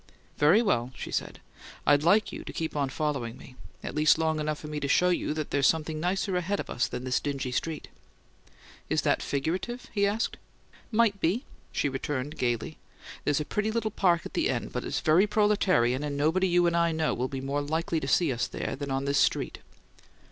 [0.39, 1.41] "Very well," she said.
[1.85, 4.87] "I'd like you to keep on following me at least long enough for me to
[4.87, 7.87] show you that there's something nicer ahead of us than this dingy street."
[8.89, 10.37] "Is that figurative?" he asked.
[10.91, 12.79] "Might be!" she returned, gaily.
[13.25, 16.65] "There's a pretty little park at the end, but it's very proletarian, and nobody you
[16.65, 19.59] and I know will be more likely to see us there than on this street."